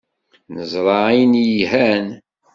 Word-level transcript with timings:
Neẓra 0.53 0.97
ayen 1.09 1.33
yelhan. 1.49 2.05